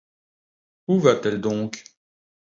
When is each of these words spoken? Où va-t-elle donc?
Où 0.87 0.97
va-t-elle 0.99 1.39
donc? 1.41 1.83